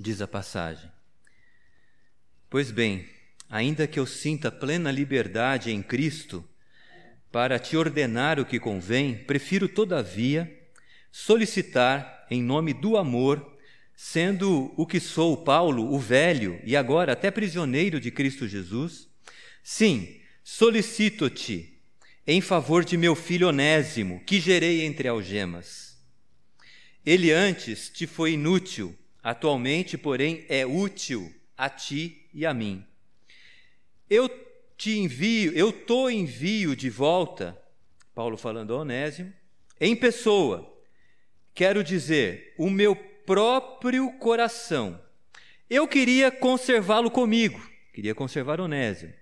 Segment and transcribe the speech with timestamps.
[0.00, 0.90] diz a passagem.
[2.48, 3.06] Pois bem,
[3.48, 6.44] ainda que eu sinta plena liberdade em Cristo
[7.30, 10.50] para te ordenar o que convém, prefiro, todavia,
[11.12, 13.58] solicitar, em nome do amor,
[13.94, 19.08] sendo o que sou, Paulo, o velho, e agora até prisioneiro de Cristo Jesus,
[19.62, 21.78] sim, solicito-te
[22.26, 25.98] em favor de meu filho Onésimo, que gerei entre algemas.
[27.04, 32.84] Ele antes te foi inútil, atualmente, porém, é útil a ti e a mim.
[34.08, 34.28] Eu
[34.76, 37.60] te envio, eu tô envio de volta,
[38.14, 39.32] Paulo falando a Onésimo,
[39.80, 40.74] em pessoa.
[41.54, 45.00] Quero dizer, o meu próprio coração.
[45.68, 47.60] Eu queria conservá-lo comigo,
[47.92, 49.12] queria conservar Onésimo.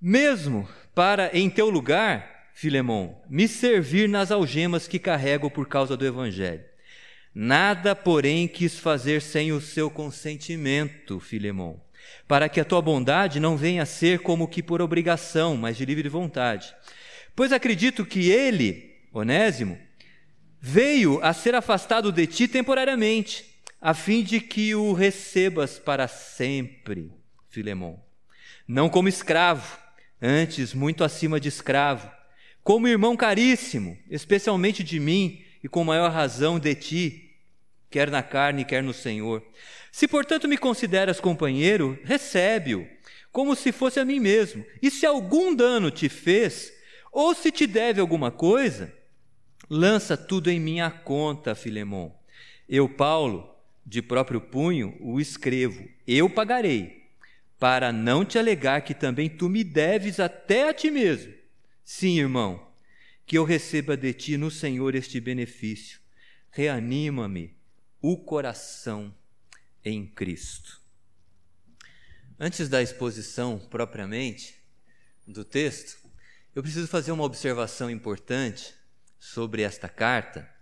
[0.00, 6.04] Mesmo para, em teu lugar, Filemão, me servir nas algemas que carrego por causa do
[6.04, 6.64] Evangelho.
[7.34, 11.80] Nada, porém, quis fazer sem o seu consentimento, Filemão
[12.26, 15.84] para que a tua bondade não venha a ser como que por obrigação, mas de
[15.84, 16.74] livre vontade.
[17.34, 19.78] Pois acredito que ele, Onésimo,
[20.60, 23.44] veio a ser afastado de ti temporariamente,
[23.80, 27.10] a fim de que o recebas para sempre,
[27.48, 28.00] Filemão.
[28.66, 29.78] Não como escravo,
[30.20, 32.10] antes muito acima de escravo,
[32.62, 37.21] como irmão caríssimo, especialmente de mim e com maior razão de ti,
[37.92, 39.44] quer na carne, quer no Senhor.
[39.92, 42.88] Se, portanto, me consideras companheiro, recebe-o,
[43.30, 44.64] como se fosse a mim mesmo.
[44.80, 46.72] E se algum dano te fez,
[47.12, 48.90] ou se te deve alguma coisa,
[49.68, 52.10] lança tudo em minha conta, Filemon.
[52.66, 53.54] Eu, Paulo,
[53.84, 55.86] de próprio punho, o escrevo.
[56.06, 57.02] Eu pagarei,
[57.58, 61.34] para não te alegar que também tu me deves até a ti mesmo.
[61.84, 62.66] Sim, irmão,
[63.26, 66.00] que eu receba de ti no Senhor este benefício.
[66.50, 67.61] Reanima-me
[68.02, 69.14] o coração
[69.84, 70.82] em Cristo.
[72.38, 74.60] Antes da exposição propriamente
[75.24, 75.96] do texto,
[76.52, 78.74] eu preciso fazer uma observação importante
[79.20, 80.52] sobre esta carta.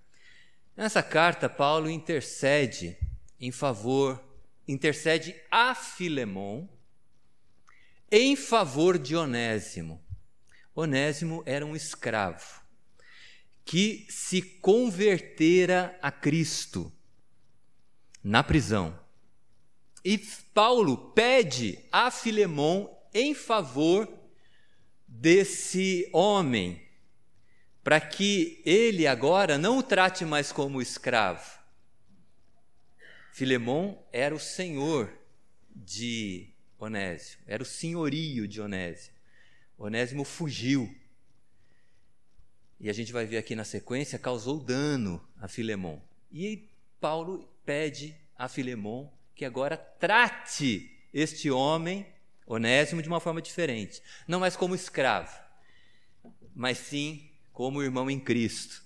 [0.76, 2.98] Nessa carta, Paulo intercede
[3.40, 4.22] em favor,
[4.68, 6.68] intercede a Filemon
[8.12, 10.04] em favor de Onésimo.
[10.74, 12.60] Onésimo era um escravo
[13.64, 16.92] que se convertera a Cristo
[18.22, 18.98] na prisão.
[20.04, 20.19] E
[20.54, 24.08] Paulo pede a Filemon em favor
[25.06, 26.80] desse homem,
[27.82, 31.59] para que ele agora não o trate mais como escravo.
[33.32, 35.12] Filemon era o senhor
[35.75, 36.48] de
[36.78, 39.14] Onésimo, era o senhorio de Onésimo.
[39.78, 40.94] Onésimo fugiu.
[42.78, 46.00] E a gente vai ver aqui na sequência, causou dano a Filemon.
[46.32, 46.69] E
[47.00, 52.04] Paulo pede a Filemon que agora trate este homem,
[52.44, 54.03] Onésimo, de uma forma diferente.
[54.26, 55.32] Não mais como escravo,
[56.53, 58.82] mas sim como irmão em Cristo.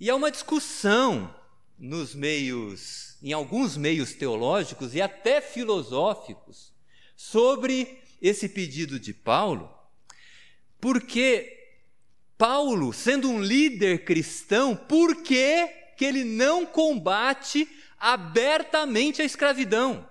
[0.00, 1.38] E há uma discussão
[1.78, 6.72] nos meios, em alguns meios teológicos e até filosóficos,
[7.14, 9.70] sobre esse pedido de Paulo,
[10.80, 11.76] porque
[12.38, 17.68] Paulo, sendo um líder cristão, por que, que ele não combate
[17.98, 20.08] abertamente a escravidão.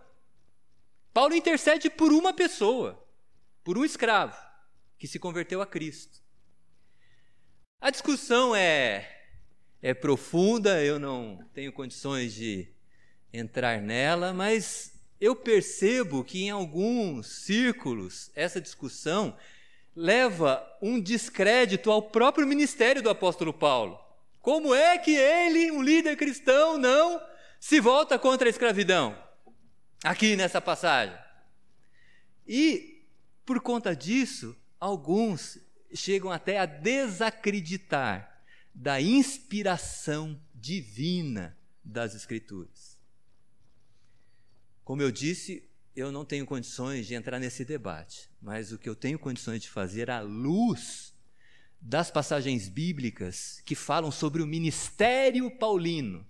[1.14, 3.04] Paulo intercede por uma pessoa,
[3.64, 4.38] por um escravo,
[4.98, 6.20] que se converteu a Cristo.
[7.80, 9.24] A discussão é,
[9.82, 12.68] é profunda, eu não tenho condições de
[13.32, 19.36] entrar nela, mas eu percebo que em alguns círculos essa discussão
[19.96, 24.00] leva um descrédito ao próprio ministério do apóstolo Paulo.
[24.42, 27.20] Como é que ele, um líder cristão, não
[27.60, 29.18] se volta contra a escravidão,
[30.04, 31.18] aqui nessa passagem.
[32.48, 33.06] E,
[33.46, 35.60] por conta disso, alguns
[35.94, 38.42] chegam até a desacreditar
[38.74, 42.98] da inspiração divina das Escrituras.
[44.84, 48.96] Como eu disse, eu não tenho condições de entrar nesse debate, mas o que eu
[48.96, 51.14] tenho condições de fazer à luz
[51.82, 56.26] das passagens bíblicas que falam sobre o ministério paulino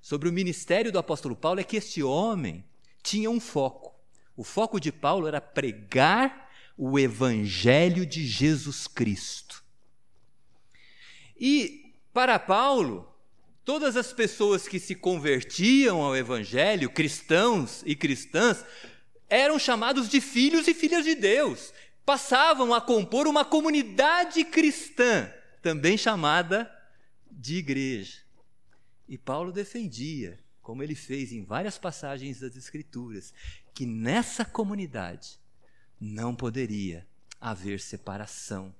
[0.00, 2.64] sobre o ministério do apóstolo Paulo é que este homem
[3.02, 3.94] tinha um foco.
[4.36, 9.62] O foco de Paulo era pregar o evangelho de Jesus Cristo.
[11.38, 13.06] E para Paulo,
[13.64, 18.64] todas as pessoas que se convertiam ao evangelho, cristãos e cristãs,
[19.28, 21.72] eram chamados de filhos e filhas de Deus.
[22.04, 25.30] Passavam a compor uma comunidade cristã,
[25.62, 26.70] também chamada
[27.30, 28.19] de igreja.
[29.10, 33.34] E Paulo defendia como ele fez em várias passagens das Escrituras,
[33.74, 35.40] que nessa comunidade
[36.00, 37.04] não poderia
[37.40, 38.72] haver separação.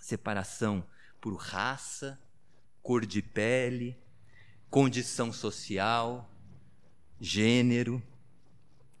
[0.00, 0.82] Separação
[1.20, 2.18] por raça,
[2.82, 3.98] cor de pele,
[4.70, 6.34] condição social,
[7.20, 8.02] gênero.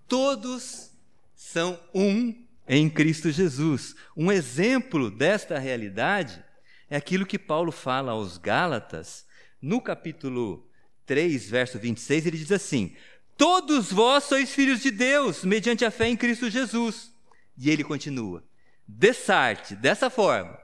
[0.06, 0.90] Todos
[1.34, 3.94] são um em Cristo Jesus.
[4.14, 6.44] Um exemplo desta realidade
[6.90, 9.26] é aquilo que Paulo fala aos Gálatas,
[9.60, 10.68] no capítulo
[11.06, 12.94] 3, verso 26, ele diz assim:
[13.36, 17.12] Todos vós sois filhos de Deus, mediante a fé em Cristo Jesus.
[17.56, 18.44] E ele continua:
[18.86, 20.58] Dessarte, dessa forma,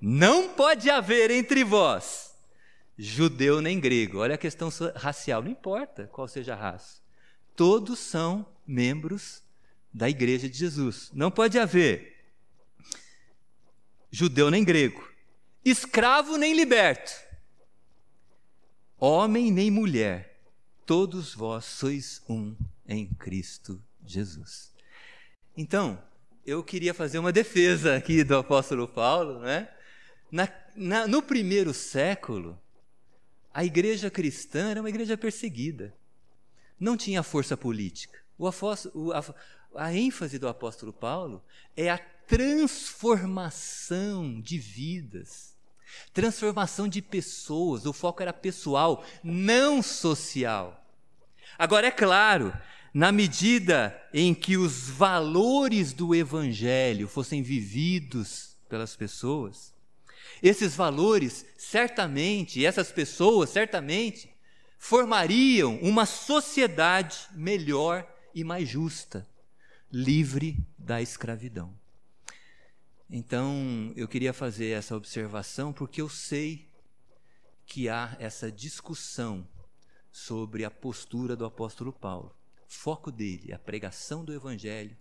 [0.00, 2.28] não pode haver entre vós
[2.98, 4.18] judeu nem grego.
[4.18, 7.00] Olha a questão racial, não importa qual seja a raça.
[7.54, 9.42] Todos são membros
[9.94, 11.10] da igreja de Jesus.
[11.14, 12.16] Não pode haver
[14.10, 15.06] judeu nem grego,
[15.64, 17.12] escravo nem liberto,
[18.98, 20.42] homem nem mulher.
[20.84, 22.54] Todos vós sois um
[22.86, 24.74] em Cristo Jesus.
[25.56, 26.02] Então,
[26.46, 29.68] eu queria fazer uma defesa aqui do apóstolo Paulo, né?
[30.30, 32.58] Na, na, no primeiro século,
[33.52, 35.94] a igreja cristã era uma igreja perseguida.
[36.78, 38.18] Não tinha força política.
[38.38, 39.22] O apóstolo, a,
[39.74, 41.44] a ênfase do apóstolo Paulo
[41.76, 45.57] é a transformação de vidas,
[46.12, 47.86] transformação de pessoas.
[47.86, 50.84] O foco era pessoal, não social.
[51.58, 52.52] Agora, é claro,
[52.92, 59.72] na medida em que os valores do evangelho fossem vividos pelas pessoas,
[60.42, 64.30] esses valores, certamente, essas pessoas, certamente,
[64.78, 69.26] formariam uma sociedade melhor e mais justa,
[69.92, 71.74] livre da escravidão.
[73.10, 76.68] Então, eu queria fazer essa observação porque eu sei
[77.64, 79.48] que há essa discussão
[80.12, 82.34] sobre a postura do apóstolo Paulo.
[82.66, 84.94] Foco dele, a pregação do evangelho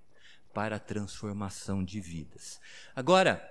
[0.54, 2.62] para a transformação de vidas.
[2.96, 3.46] Agora,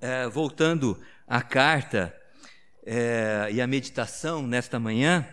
[0.00, 2.14] é, voltando à carta
[2.84, 5.26] é, e à meditação nesta manhã,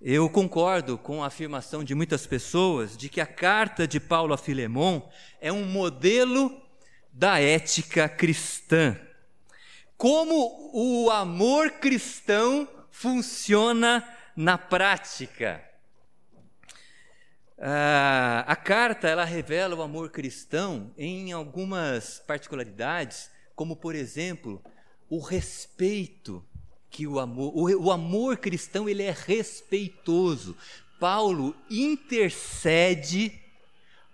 [0.00, 4.38] eu concordo com a afirmação de muitas pessoas de que a carta de Paulo a
[4.38, 5.08] Filemon
[5.40, 6.67] é um modelo
[7.18, 8.98] da ética cristã.
[9.96, 15.62] Como o amor cristão funciona na prática.
[17.58, 24.62] Ah, a carta ela revela o amor cristão em algumas particularidades como por exemplo,
[25.10, 26.46] o respeito
[26.88, 30.56] que o amor, o, o amor cristão ele é respeitoso.
[31.00, 33.32] Paulo intercede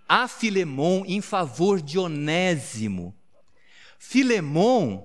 [0.07, 3.15] a Filemon em favor de Onésimo.
[3.97, 5.03] Filemon,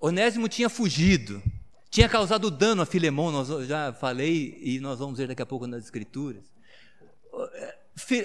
[0.00, 1.42] Onésimo tinha fugido,
[1.90, 5.66] tinha causado dano a Filemon, nós já falei e nós vamos ver daqui a pouco
[5.66, 6.44] nas escrituras.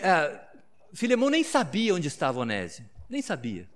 [0.02, 0.48] É,
[0.94, 3.70] Filemon nem sabia onde estava Onésimo, nem sabia.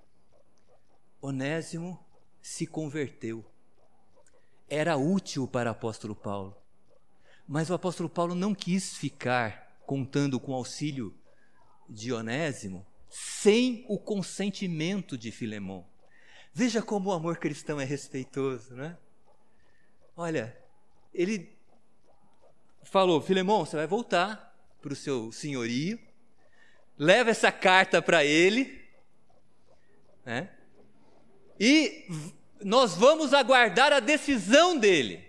[1.20, 1.98] Onésimo
[2.40, 3.44] se converteu.
[4.68, 6.54] Era útil para o apóstolo Paulo.
[7.46, 11.17] Mas o apóstolo Paulo não quis ficar contando com o auxílio
[11.88, 15.86] de Onésimo sem o consentimento de Filemão.
[16.52, 18.96] Veja como o amor cristão é respeitoso, né?
[20.16, 20.56] Olha,
[21.14, 21.56] ele
[22.82, 25.98] falou: Filemão, você vai voltar para o seu senhorio,
[26.98, 28.84] leva essa carta para ele,
[30.24, 30.50] né?
[31.58, 32.06] e
[32.62, 35.27] nós vamos aguardar a decisão dele.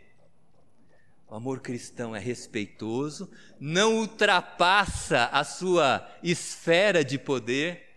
[1.29, 7.87] O amor cristão é respeitoso, não ultrapassa a sua esfera de poder.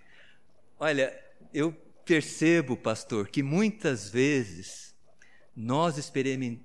[0.78, 1.18] Olha,
[1.52, 1.72] eu
[2.04, 4.94] percebo, pastor, que muitas vezes
[5.56, 5.96] nós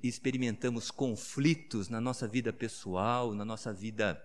[0.03, 4.21] experimentamos conflitos na nossa vida pessoal, na nossa vida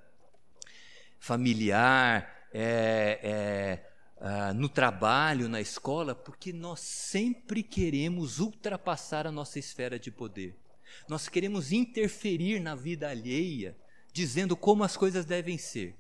[1.21, 9.61] familiar, é, é, ah, no trabalho, na escola, porque nós sempre queremos ultrapassar a nossa
[9.61, 10.62] esfera de poder.
[11.09, 13.77] Nós queremos interferir na vida alheia,
[14.13, 15.97] dizendo como as coisas devem ser.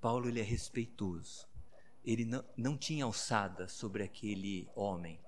[0.00, 1.46] Paulo ele é respeitoso.
[2.04, 5.20] Ele não, não tinha alçada sobre aquele homem.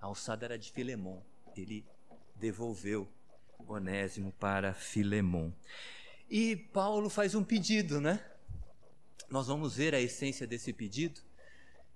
[0.00, 1.22] A alçada era de Filemon.
[1.56, 1.84] Ele
[2.34, 3.08] devolveu
[3.66, 5.50] Onésimo para Filemon.
[6.28, 8.24] E Paulo faz um pedido, né?
[9.30, 11.22] Nós vamos ver a essência desse pedido.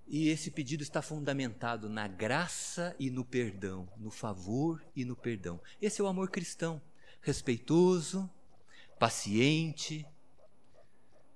[0.07, 5.59] E esse pedido está fundamentado na graça e no perdão, no favor e no perdão.
[5.81, 6.81] Esse é o amor cristão,
[7.21, 8.29] respeitoso,
[8.97, 10.05] paciente,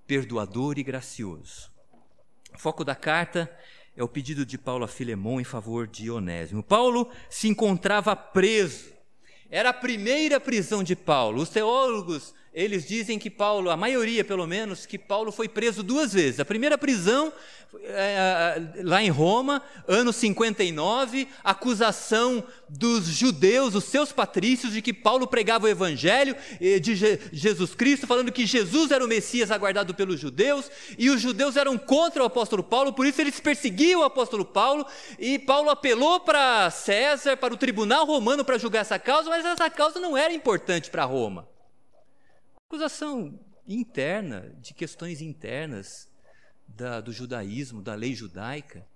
[0.08, 1.70] perdoador e gracioso.
[2.56, 3.54] O foco da carta
[3.96, 6.64] é o pedido de Paulo a Filemão em favor de Onésimo.
[6.64, 8.94] Paulo se encontrava preso
[9.50, 11.42] Era a primeira prisão de Paulo.
[11.42, 16.12] Os teólogos eles dizem que Paulo, a maioria pelo menos, que Paulo foi preso duas
[16.12, 16.40] vezes.
[16.40, 17.32] A primeira prisão,
[17.82, 25.28] é, lá em Roma, ano 59, acusação dos judeus, os seus patrícios, de que Paulo
[25.28, 26.36] pregava o evangelho
[26.82, 26.94] de
[27.32, 31.78] Jesus Cristo, falando que Jesus era o Messias aguardado pelos judeus, e os judeus eram
[31.78, 34.86] contra o apóstolo Paulo, por isso eles perseguiam o apóstolo Paulo,
[35.18, 39.70] e Paulo apelou para César, para o tribunal romano, para julgar essa causa, mas essa
[39.70, 41.48] causa não era importante para Roma.
[42.72, 43.38] Acusação
[43.68, 46.08] interna, de questões internas
[46.66, 48.88] da, do judaísmo, da lei judaica.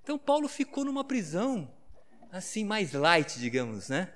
[0.00, 1.68] Então Paulo ficou numa prisão
[2.30, 4.12] assim mais light, digamos, né?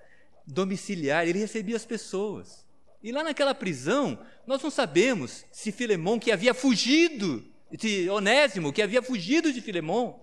[0.47, 2.65] Domiciliar, ele recebia as pessoas.
[3.03, 8.81] E lá naquela prisão, nós não sabemos se Filemão, que havia fugido, de Onésimo, que
[8.81, 10.21] havia fugido de Filemão,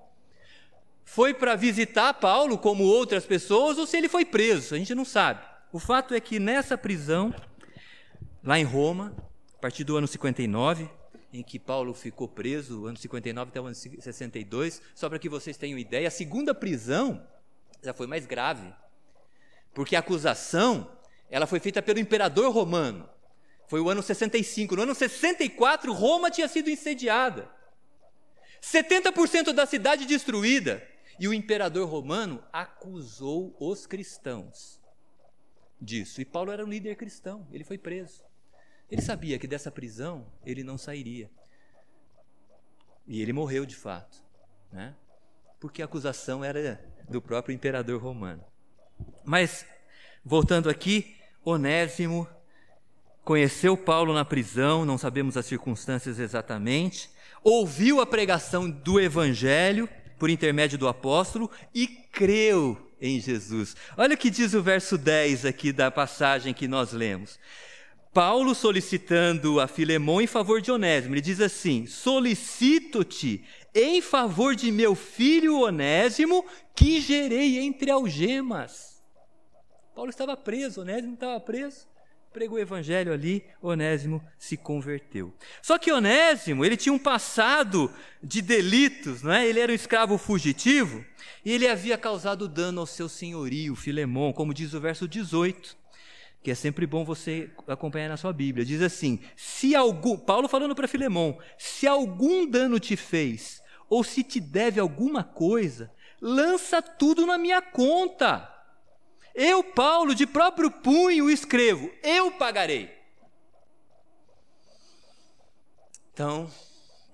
[1.03, 5.03] foi para visitar Paulo como outras pessoas ou se ele foi preso, a gente não
[5.03, 5.46] sabe.
[5.74, 7.36] O fato é que nessa prisão,
[8.44, 9.15] lá em Roma,
[9.56, 10.89] a partir do ano 59,
[11.34, 15.58] em que Paulo ficou preso, ano 59 até o ano 62, só para que vocês
[15.58, 17.25] tenham ideia, a segunda prisão
[17.82, 18.74] já foi mais grave,
[19.74, 20.89] porque a acusação
[21.29, 23.10] ela foi feita pelo imperador romano.
[23.67, 24.75] Foi o ano 65.
[24.75, 27.50] No ano 64, Roma tinha sido incendiada.
[28.62, 30.82] 70% da cidade destruída.
[31.20, 34.79] E o imperador romano acusou os cristãos
[35.82, 36.22] disso.
[36.22, 38.26] E Paulo era um líder cristão, ele foi preso.
[38.89, 41.29] Ele sabia que dessa prisão ele não sairia.
[43.06, 44.24] E ele morreu de fato,
[44.72, 44.96] né?
[45.60, 48.44] porque a acusação era do próprio imperador romano.
[49.24, 49.65] Mas,
[50.24, 52.27] voltando aqui, Onésimo
[53.24, 57.10] conheceu Paulo na prisão, não sabemos as circunstâncias exatamente,
[57.44, 63.75] ouviu a pregação do evangelho por intermédio do apóstolo e creu em Jesus.
[63.96, 67.39] Olha o que diz o verso 10 aqui da passagem que nós lemos.
[68.17, 73.45] Paulo solicitando a Filemão em favor de Onésimo, ele diz assim: Solicito-te
[73.75, 76.43] em favor de meu filho Onésimo,
[76.75, 79.03] que gerei entre algemas.
[79.93, 81.88] Paulo estava preso, Onésimo estava preso.
[82.33, 85.31] Pregou o evangelho ali, Onésimo se converteu.
[85.62, 87.93] Só que Onésimo, ele tinha um passado
[88.24, 89.45] de delitos, não é?
[89.45, 91.05] Ele era um escravo fugitivo
[91.45, 95.86] e ele havia causado dano ao seu senhorio, Filemão, como diz o verso 18
[96.41, 98.65] que é sempre bom você acompanhar na sua Bíblia.
[98.65, 104.24] Diz assim: se algum, Paulo falando para Filemão, se algum dano te fez, ou se
[104.24, 105.91] te deve alguma coisa,
[106.22, 108.53] lança tudo na minha conta.
[109.34, 112.96] Eu, Paulo, de próprio punho escrevo, eu pagarei.
[116.12, 116.50] Então,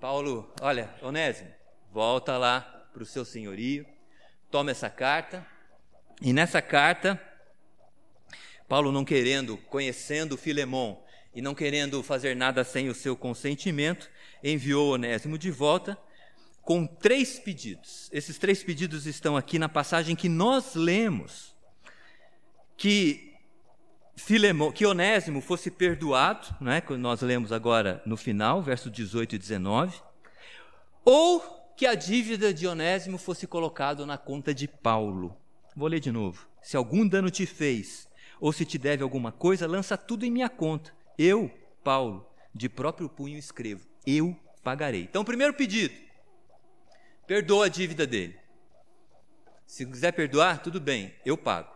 [0.00, 1.52] Paulo, olha, Onésimo,
[1.92, 2.60] volta lá
[2.92, 3.86] para o seu senhorio,
[4.50, 5.46] toma essa carta,
[6.22, 7.20] e nessa carta
[8.74, 11.00] Paulo não querendo, conhecendo Filemon
[11.32, 14.10] e não querendo fazer nada sem o seu consentimento,
[14.42, 15.96] enviou Onésimo de volta
[16.60, 18.10] com três pedidos.
[18.12, 21.54] Esses três pedidos estão aqui na passagem que nós lemos.
[22.76, 23.36] Que
[24.16, 26.82] Filemon, que Onésimo fosse perdoado, não é?
[26.98, 30.02] nós lemos agora no final, versos 18 e 19,
[31.04, 31.38] ou
[31.76, 35.36] que a dívida de Onésimo fosse colocado na conta de Paulo.
[35.76, 36.48] Vou ler de novo.
[36.60, 38.08] Se algum dano te fez,
[38.40, 40.92] ou se te deve alguma coisa, lança tudo em minha conta.
[41.18, 41.50] Eu,
[41.82, 45.02] Paulo, de próprio punho escrevo: eu pagarei.
[45.02, 45.94] Então, primeiro pedido:
[47.26, 48.38] perdoa a dívida dele.
[49.66, 51.72] Se quiser perdoar, tudo bem, eu pago.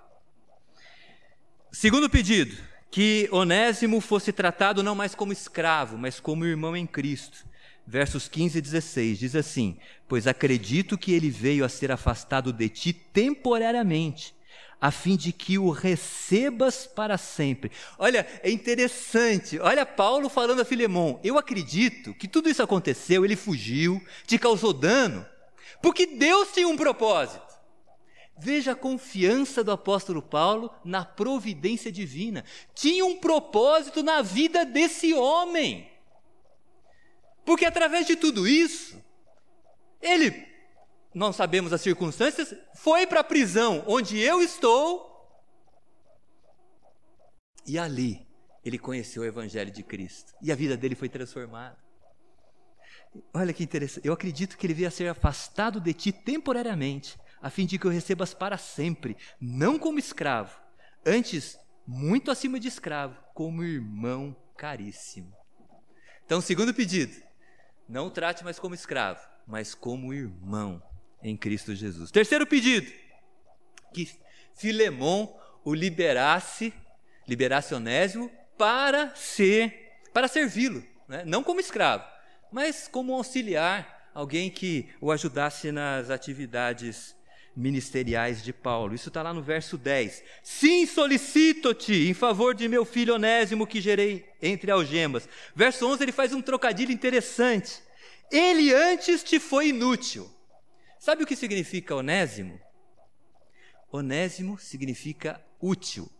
[1.72, 2.56] Segundo pedido:
[2.90, 7.46] que Onésimo fosse tratado não mais como escravo, mas como irmão em Cristo.
[7.86, 12.68] Versos 15 e 16 diz assim: Pois acredito que ele veio a ser afastado de
[12.68, 14.34] ti temporariamente
[14.80, 17.70] a fim de que o recebas para sempre.
[17.98, 19.58] Olha, é interessante.
[19.58, 21.18] Olha Paulo falando a Filemão.
[21.24, 25.26] Eu acredito que tudo isso aconteceu, ele fugiu, te causou dano,
[25.82, 27.46] porque Deus tinha um propósito.
[28.40, 32.44] Veja a confiança do apóstolo Paulo na providência divina.
[32.72, 35.90] Tinha um propósito na vida desse homem.
[37.44, 39.02] Porque através de tudo isso,
[40.00, 40.47] ele
[41.14, 45.06] não sabemos as circunstâncias, foi para a prisão onde eu estou.
[47.66, 48.26] E ali
[48.64, 50.34] ele conheceu o Evangelho de Cristo.
[50.42, 51.76] E a vida dele foi transformada.
[53.32, 54.06] Olha que interessante.
[54.06, 57.86] Eu acredito que ele veio a ser afastado de ti temporariamente, a fim de que
[57.86, 60.60] o recebas para sempre, não como escravo,
[61.06, 65.32] antes, muito acima de escravo, como irmão caríssimo.
[66.24, 67.22] Então, segundo pedido,
[67.88, 70.82] não trate mais como escravo, mas como irmão
[71.22, 72.10] em Cristo Jesus.
[72.10, 72.90] Terceiro pedido:
[73.92, 74.08] que
[74.56, 75.34] Filemão
[75.64, 76.72] o liberasse,
[77.26, 81.22] liberasse Onésimo para ser, para servi-lo, né?
[81.24, 82.04] não como escravo,
[82.50, 87.16] mas como auxiliar, alguém que o ajudasse nas atividades
[87.54, 88.94] ministeriais de Paulo.
[88.94, 90.22] Isso está lá no verso 10.
[90.42, 95.28] Sim, solicito-te em favor de meu filho Onésimo que gerei entre algemas.
[95.54, 97.80] Verso 11 ele faz um trocadilho interessante.
[98.30, 100.30] Ele antes te foi inútil.
[100.98, 102.60] Sabe o que significa Onésimo?
[103.90, 106.10] Onésimo significa útil.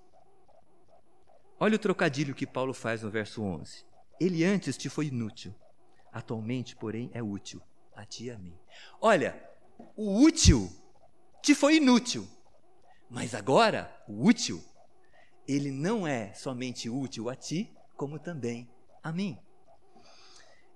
[1.58, 3.84] Olha o trocadilho que Paulo faz no verso 11.
[4.20, 5.54] Ele antes te foi inútil,
[6.12, 7.60] atualmente, porém, é útil
[7.94, 8.56] a ti e a mim.
[9.00, 9.42] Olha,
[9.96, 10.70] o útil
[11.42, 12.26] te foi inútil.
[13.10, 14.62] Mas agora, o útil,
[15.46, 18.70] ele não é somente útil a ti, como também
[19.02, 19.36] a mim.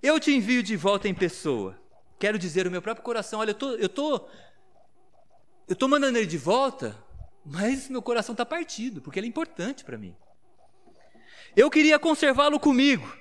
[0.02, 1.80] Eu te envio de volta em pessoa.
[2.22, 4.28] Quero dizer o meu próprio coração, olha, eu tô, eu tô,
[5.66, 6.96] eu tô mandando ele de volta,
[7.44, 10.14] mas meu coração está partido, porque ele é importante para mim.
[11.56, 13.12] Eu queria conservá-lo comigo,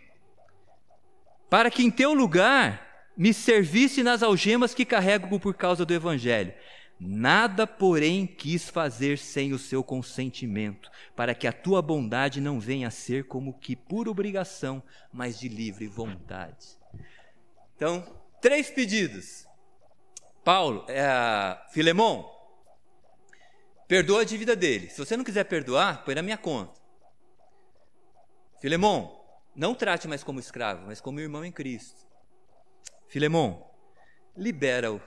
[1.49, 6.53] para que em teu lugar me servisse nas algemas que carrego por causa do Evangelho.
[6.99, 12.89] Nada, porém, quis fazer sem o seu consentimento, para que a tua bondade não venha
[12.89, 16.77] a ser como que por obrigação, mas de livre vontade.
[17.75, 19.45] Então, três pedidos.
[20.43, 21.57] Paulo, é,
[23.87, 24.89] perdoa a dívida dele.
[24.89, 26.81] Se você não quiser perdoar, põe na minha conta.
[28.59, 29.19] Filemon,
[29.55, 32.07] não trate mais como escravo, mas como irmão em Cristo.
[33.07, 33.61] Filemon,
[34.35, 35.01] libera-o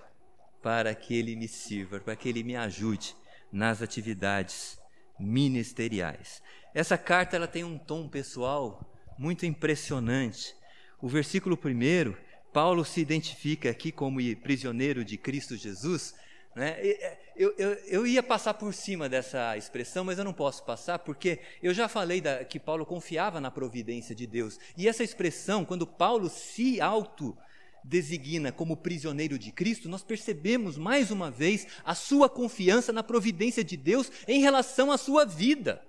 [0.62, 3.16] para que ele me sirva, para que ele me ajude
[3.50, 4.78] nas atividades
[5.18, 6.42] ministeriais.
[6.74, 8.80] Essa carta ela tem um tom pessoal
[9.18, 10.54] muito impressionante.
[11.00, 12.18] O versículo primeiro,
[12.54, 16.14] Paulo se identifica aqui como prisioneiro de Cristo Jesus.
[16.54, 16.76] Né?
[17.34, 21.40] Eu, eu, eu, ia passar por cima dessa expressão, mas eu não posso passar, porque
[21.60, 24.56] eu já falei da, que Paulo confiava na providência de Deus.
[24.76, 27.36] E essa expressão, quando Paulo se auto
[27.82, 33.64] designa como prisioneiro de Cristo, nós percebemos mais uma vez a sua confiança na providência
[33.64, 35.82] de Deus em relação à sua vida.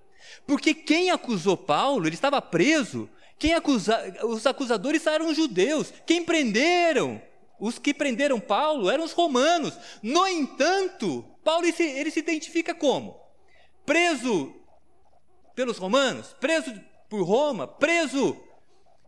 [0.47, 6.23] Porque quem acusou Paulo, ele estava preso, quem acusa, os acusadores eram os judeus, quem
[6.23, 7.21] prenderam,
[7.59, 9.77] os que prenderam Paulo eram os romanos.
[10.01, 13.19] No entanto, Paulo ele se, ele se identifica como?
[13.85, 14.53] Preso
[15.53, 16.35] pelos romanos?
[16.39, 16.73] Preso
[17.09, 17.67] por Roma?
[17.67, 18.41] Preso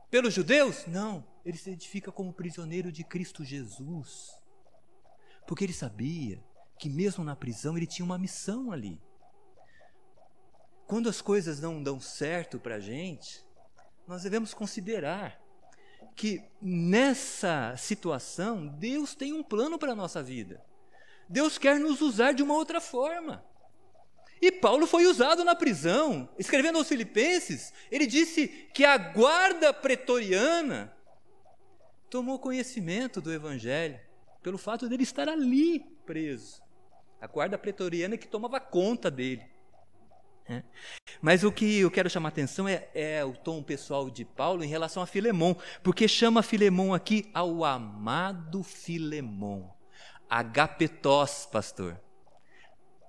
[0.10, 0.86] pelos judeus?
[0.88, 4.38] Não ele se identifica como prisioneiro de Cristo Jesus.
[5.48, 6.44] Porque ele sabia
[6.78, 9.02] que, mesmo na prisão, ele tinha uma missão ali.
[10.86, 13.46] Quando as coisas não dão certo para a gente,
[14.08, 15.40] nós devemos considerar
[16.16, 20.64] que nessa situação, Deus tem um plano para a nossa vida.
[21.30, 23.46] Deus quer nos usar de uma outra forma.
[24.42, 26.30] E Paulo foi usado na prisão.
[26.38, 30.96] Escrevendo aos Filipenses, ele disse que a guarda pretoriana
[32.10, 34.00] tomou conhecimento do Evangelho
[34.42, 36.62] pelo fato dele estar ali preso.
[37.20, 39.46] A guarda pretoriana que tomava conta dele.
[40.50, 40.64] É.
[41.22, 44.68] Mas o que eu quero chamar atenção é, é, o tom pessoal de Paulo em
[44.68, 49.68] relação a Filemon, porque chama Filemon aqui ao amado Filemon.
[50.30, 52.00] Agapetós, pastor.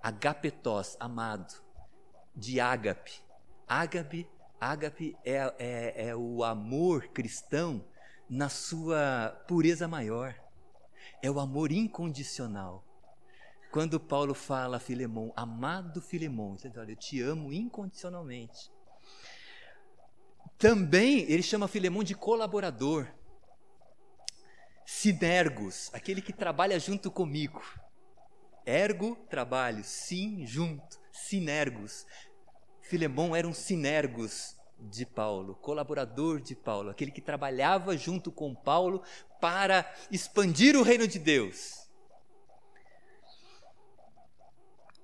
[0.02, 1.54] Agapetós, amado,
[2.34, 3.20] de ágape.
[3.66, 4.26] Ágape,
[4.60, 7.84] ágape é, é, é o amor cristão
[8.28, 10.34] na sua pureza maior.
[11.22, 12.87] É o amor incondicional.
[13.70, 18.70] Quando Paulo fala a Filemão, amado Filemão, ele diz, olha, eu te amo incondicionalmente.
[20.56, 23.06] Também ele chama Filemão de colaborador.
[24.86, 27.62] Sinergos, aquele que trabalha junto comigo.
[28.64, 32.06] Ergo, trabalho, sim, junto, sinergos.
[32.80, 39.02] Filemão era um sinergos de Paulo, colaborador de Paulo, aquele que trabalhava junto com Paulo
[39.40, 41.87] para expandir o reino de Deus.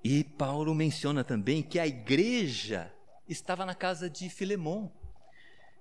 [0.04, 2.92] E Paulo menciona também que a igreja
[3.26, 4.90] estava na casa de Filemon.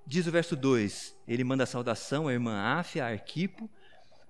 [0.08, 3.70] Diz o verso 2: ele manda saudação à irmã Áfia, Arquipo,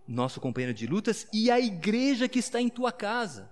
[0.07, 3.47] nosso companheiro de lutas, e a igreja que está em tua casa.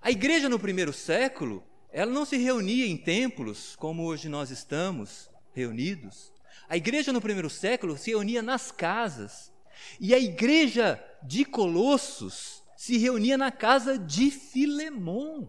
[0.00, 5.28] A igreja no primeiro século, ela não se reunia em templos como hoje nós estamos,
[5.52, 6.32] reunidos.
[6.66, 9.52] A igreja no primeiro século se reunia nas casas.
[10.00, 15.46] E a igreja de Colossos se reunia na casa de Filemon.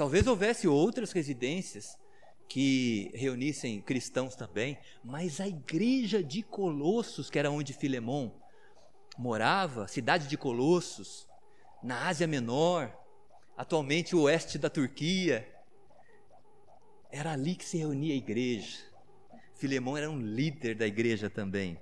[0.00, 1.98] Talvez houvesse outras residências
[2.48, 8.30] que reunissem cristãos também, mas a igreja de Colossos, que era onde Filemon
[9.18, 11.28] morava, cidade de Colossos,
[11.82, 12.90] na Ásia Menor,
[13.54, 15.46] atualmente o oeste da Turquia,
[17.12, 18.78] era ali que se reunia a igreja.
[19.52, 21.78] Filemão era um líder da igreja também.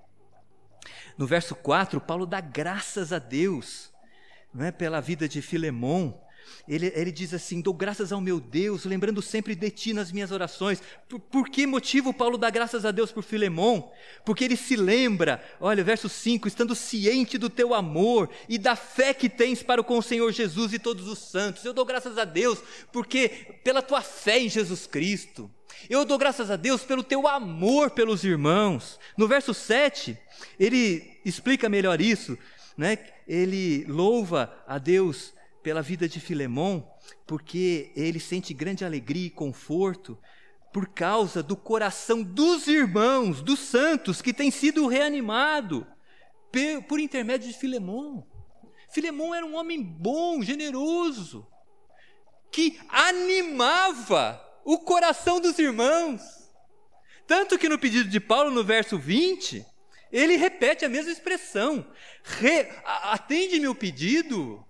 [1.16, 3.92] No verso 4, Paulo dá graças a Deus
[4.52, 6.20] não é, pela vida de Filemão.
[6.68, 10.30] Ele, ele, diz assim: Dou graças ao meu Deus, lembrando sempre de ti nas minhas
[10.30, 10.82] orações.
[11.08, 13.90] Por, por, que motivo Paulo dá graças a Deus por Filemão?
[14.24, 19.14] Porque ele se lembra, olha, verso 5: estando ciente do teu amor e da fé
[19.14, 21.64] que tens para com o Senhor Jesus e todos os santos.
[21.64, 22.58] Eu dou graças a Deus
[22.92, 25.50] porque pela tua fé em Jesus Cristo.
[25.88, 28.98] Eu dou graças a Deus pelo teu amor pelos irmãos.
[29.16, 30.18] No verso 7,
[30.58, 32.36] ele explica melhor isso,
[32.76, 32.98] né?
[33.26, 35.32] Ele louva a Deus
[35.62, 36.88] pela vida de Filemão,
[37.26, 40.18] porque ele sente grande alegria e conforto
[40.72, 45.86] por causa do coração dos irmãos, dos santos que tem sido reanimado
[46.86, 48.26] por intermédio de Filemão.
[48.90, 51.46] Filemão era um homem bom, generoso,
[52.50, 56.22] que animava o coração dos irmãos.
[57.26, 59.64] Tanto que no pedido de Paulo, no verso 20,
[60.10, 61.86] ele repete a mesma expressão:
[62.84, 64.64] atende meu pedido,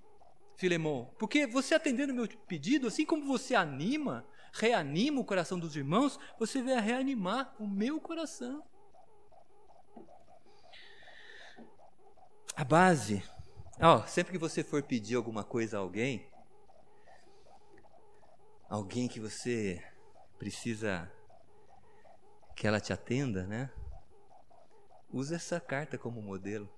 [0.59, 6.19] Filemão, porque você atendendo meu pedido, assim como você anima, reanima o coração dos irmãos,
[6.37, 8.67] você vai reanimar o meu coração.
[12.57, 13.23] A base,
[13.81, 16.29] ó, sempre que você for pedir alguma coisa a alguém,
[18.69, 19.81] alguém que você
[20.39, 21.09] precisa
[22.57, 23.71] que ela te atenda, né?
[25.09, 26.69] Use essa carta como modelo.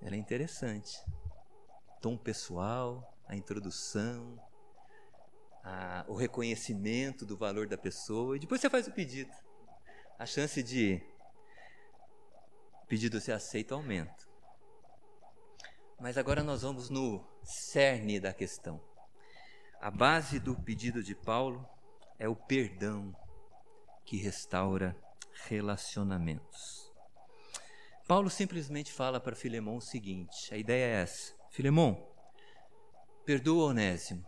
[0.00, 0.96] Ela é interessante.
[2.00, 4.38] Tom pessoal, a introdução,
[5.64, 9.32] a, o reconhecimento do valor da pessoa e depois você faz o pedido.
[10.18, 11.02] A chance de
[12.88, 14.26] pedido ser aceito aumenta.
[16.00, 18.80] Mas agora nós vamos no cerne da questão.
[19.80, 21.66] A base do pedido de Paulo
[22.18, 23.14] é o perdão
[24.04, 24.96] que restaura
[25.46, 26.92] relacionamentos.
[28.06, 31.35] Paulo simplesmente fala para Filemão o seguinte: a ideia é essa.
[31.56, 32.06] Filemão,
[33.24, 34.22] perdoa Onésimo,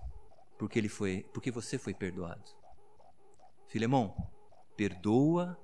[0.59, 2.51] porque ele foi, porque você foi perdoado.
[3.67, 4.17] Filemão,
[4.75, 5.63] perdoa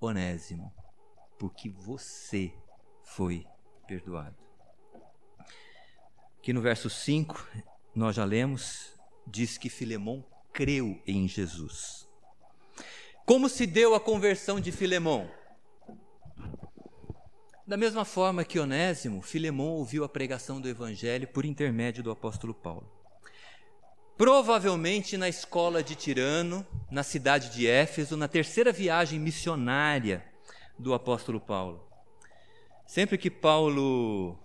[0.00, 0.74] Onésimo,
[1.38, 2.52] porque você
[3.04, 3.46] foi
[3.86, 4.34] perdoado.
[6.38, 7.50] Aqui no verso 5,
[7.94, 12.08] nós já lemos, diz que Filemão creu em Jesus.
[13.24, 15.30] Como se deu a conversão de Filemão?
[17.66, 22.54] Da mesma forma que Onésimo, Filemão ouviu a pregação do Evangelho por intermédio do apóstolo
[22.54, 22.88] Paulo.
[24.16, 30.24] Provavelmente na escola de Tirano, na cidade de Éfeso, na terceira viagem missionária
[30.78, 31.84] do apóstolo Paulo.
[32.86, 34.38] Sempre que Paulo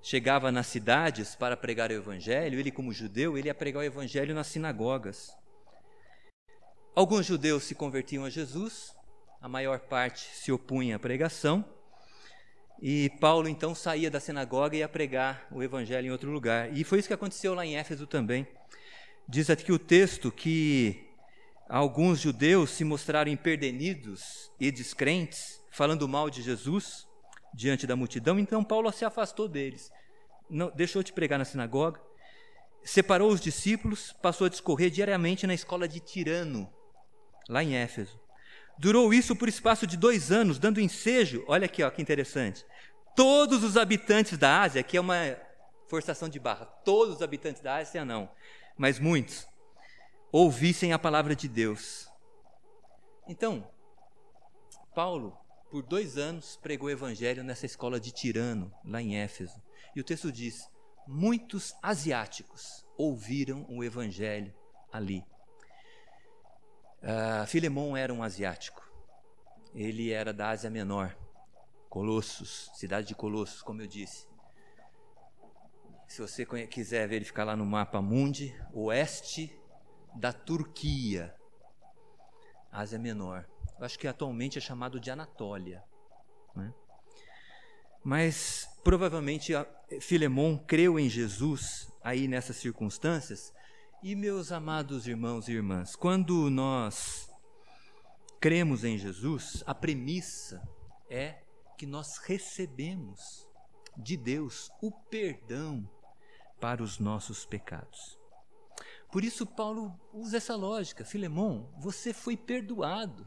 [0.00, 4.32] chegava nas cidades para pregar o evangelho, ele como judeu, ele ia pregar o evangelho
[4.32, 5.36] nas sinagogas.
[6.94, 8.94] Alguns judeus se convertiam a Jesus,
[9.40, 11.64] a maior parte se opunha à pregação,
[12.84, 16.76] e Paulo então saía da sinagoga e ia pregar o evangelho em outro lugar.
[16.76, 18.44] E foi isso que aconteceu lá em Éfeso também.
[19.28, 21.08] Diz aqui o texto que
[21.68, 27.06] alguns judeus se mostraram imperdenidos e descrentes, falando mal de Jesus
[27.54, 29.92] diante da multidão, então Paulo se afastou deles.
[30.50, 32.00] Não, deixou de pregar na sinagoga,
[32.82, 36.68] separou os discípulos, passou a discorrer diariamente na escola de Tirano,
[37.48, 38.20] lá em Éfeso.
[38.76, 42.64] Durou isso por espaço de dois anos, dando ensejo, olha aqui ó, que interessante,
[43.16, 45.36] todos os habitantes da Ásia, que é uma
[45.88, 48.30] forçação de barra, todos os habitantes da Ásia não,
[48.76, 49.46] mas muitos,
[50.30, 52.08] ouvissem a palavra de Deus.
[53.28, 53.68] Então,
[54.94, 55.38] Paulo,
[55.70, 59.62] por dois anos, pregou o evangelho nessa escola de Tirano, lá em Éfeso.
[59.94, 60.70] E o texto diz:
[61.06, 64.54] muitos asiáticos ouviram o evangelho
[64.92, 65.24] ali.
[67.02, 68.82] Uh, Filemão era um asiático.
[69.74, 71.16] Ele era da Ásia Menor.
[71.92, 74.26] Colossos, cidade de Colossos, como eu disse.
[76.08, 79.54] Se você quiser verificar lá no mapa mundi, oeste
[80.16, 81.36] da Turquia,
[82.70, 83.46] Ásia Menor.
[83.78, 85.84] Eu acho que atualmente é chamado de Anatólia.
[86.56, 86.72] Né?
[88.02, 89.52] Mas provavelmente
[90.00, 93.52] Filemon creu em Jesus aí nessas circunstâncias.
[94.02, 97.30] E meus amados irmãos e irmãs, quando nós
[98.40, 100.66] cremos em Jesus, a premissa
[101.10, 101.42] é
[101.76, 103.46] que nós recebemos
[103.96, 105.88] de Deus o perdão
[106.60, 108.18] para os nossos pecados.
[109.10, 113.26] Por isso, Paulo usa essa lógica: Filemão, você foi perdoado.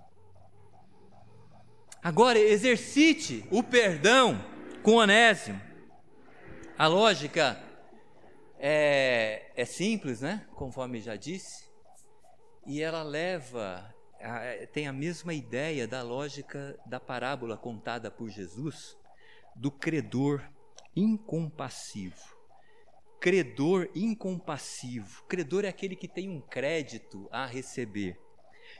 [2.01, 4.43] Agora, exercite o perdão
[4.83, 5.61] com Onésimo.
[6.77, 7.61] A lógica
[8.59, 10.45] é, é simples, né?
[10.55, 11.65] Conforme já disse.
[12.65, 13.94] E ela leva,
[14.73, 18.97] tem a mesma ideia da lógica da parábola contada por Jesus,
[19.55, 20.41] do credor
[20.95, 22.35] incompassivo.
[23.19, 25.23] Credor incompassivo.
[25.25, 28.19] Credor é aquele que tem um crédito a receber.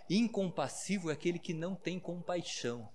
[0.10, 2.88] Incompassivo é aquele que não tem compaixão.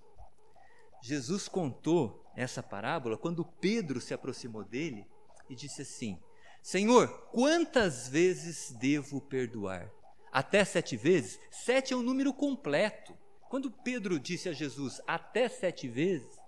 [1.01, 5.05] Jesus contou essa parábola quando Pedro se aproximou dele
[5.49, 6.19] e disse assim:
[6.61, 9.91] Senhor, quantas vezes devo perdoar?
[10.31, 11.39] Até sete vezes?
[11.49, 13.17] Sete é um número completo.
[13.49, 16.39] Quando Pedro disse a Jesus até sete vezes,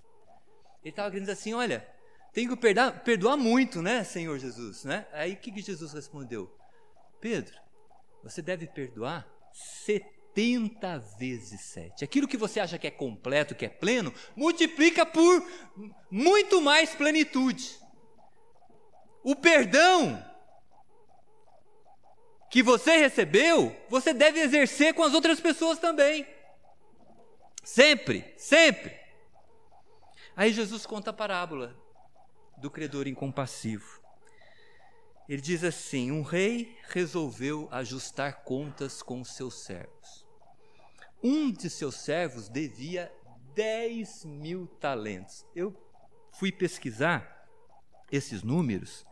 [0.81, 1.85] ele estava querendo dizer assim: Olha,
[2.31, 4.85] tenho que perdoar, perdoar muito, né, Senhor Jesus?
[4.85, 5.05] Né?
[5.11, 6.49] Aí o que, que Jesus respondeu?
[7.19, 7.55] Pedro,
[8.23, 12.03] você deve perdoar 70 vezes 7.
[12.03, 15.45] Aquilo que você acha que é completo, que é pleno, multiplica por
[16.09, 17.77] muito mais plenitude.
[19.23, 20.32] O perdão
[22.53, 26.23] que você recebeu, você deve exercer com as outras pessoas também.
[27.63, 28.95] Sempre, sempre.
[30.35, 31.75] Aí Jesus conta a parábola
[32.57, 33.99] do credor incompassivo.
[35.27, 40.23] Ele diz assim: um rei resolveu ajustar contas com seus servos.
[41.23, 43.11] Um de seus servos devia
[43.55, 45.43] 10 mil talentos.
[45.55, 45.75] Eu
[46.31, 47.49] fui pesquisar
[48.11, 49.07] esses números,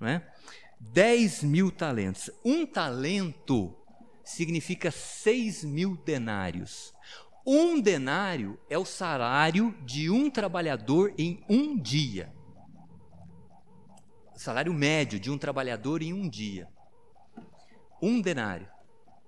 [0.00, 0.34] não é?
[0.80, 2.30] 10 mil talentos.
[2.44, 3.76] Um talento
[4.24, 6.94] significa 6 mil denários.
[7.46, 12.34] Um denário é o salário de um trabalhador em um dia
[14.36, 16.68] salário médio de um trabalhador em um dia.
[18.00, 18.68] Um denário.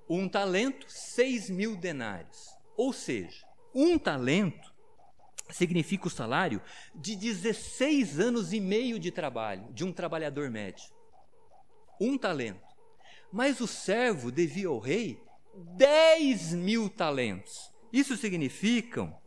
[0.08, 2.56] Um talento, seis mil denários.
[2.76, 4.72] Ou seja, um talento
[5.50, 6.62] significa o salário
[6.94, 10.84] de 16 anos e meio de trabalho de um trabalhador médio.
[12.00, 12.66] Um talento.
[13.32, 15.20] Mas o servo devia ao rei
[15.76, 17.74] 10 mil talentos.
[17.92, 19.20] Isso significam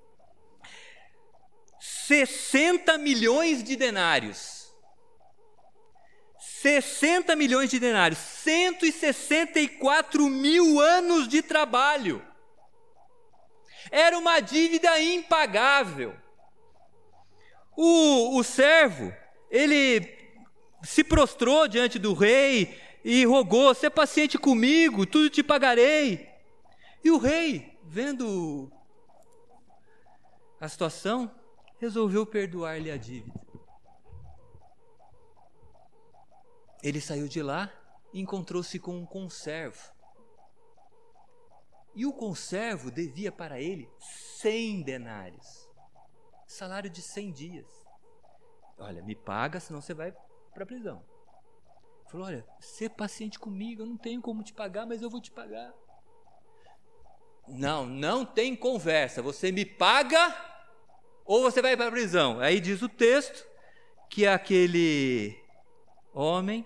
[1.80, 4.62] 60 milhões de denários.
[6.62, 12.24] 60 milhões de denários, 164 mil anos de trabalho.
[13.90, 16.16] Era uma dívida impagável.
[17.76, 19.12] O, o servo,
[19.50, 20.21] ele
[20.84, 26.30] se prostrou diante do rei e rogou: "Ser paciente comigo, tudo te pagarei".
[27.04, 28.72] E o rei, vendo
[30.60, 31.32] a situação,
[31.80, 33.41] resolveu perdoar-lhe a dívida.
[36.84, 37.72] Ele saiu de lá
[38.13, 39.91] e encontrou-se com um conservo.
[41.94, 45.67] E o conservo devia para ele cem denários,
[46.48, 47.67] salário de cem dias.
[48.78, 50.13] Olha, me paga, senão você vai
[50.54, 51.04] para prisão.
[52.10, 55.32] Falou: Olha, ser paciente comigo, eu não tenho como te pagar, mas eu vou te
[55.32, 55.74] pagar.
[57.48, 59.22] Não, não tem conversa.
[59.22, 60.36] Você me paga
[61.26, 62.40] ou você vai para a prisão.
[62.40, 63.48] Aí diz o texto
[64.10, 65.38] que aquele
[66.14, 66.66] homem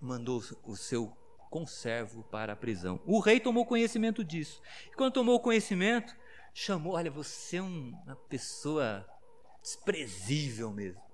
[0.00, 1.16] mandou o seu
[1.50, 3.00] conservo para a prisão.
[3.06, 4.62] O rei tomou conhecimento disso.
[4.90, 6.14] E quando tomou conhecimento,
[6.54, 9.06] chamou: Olha, você é uma pessoa
[9.62, 11.09] desprezível mesmo.